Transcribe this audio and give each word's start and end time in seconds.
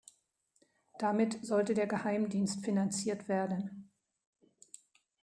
Damit 0.97 1.45
sollte 1.45 1.75
der 1.75 1.85
Geheimdienst 1.85 2.65
finanziert 2.65 3.29
werden. 3.29 3.91